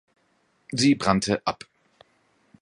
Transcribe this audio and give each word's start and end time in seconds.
Sie 0.71 0.95
brannte 0.95 1.43
ab. 1.45 1.63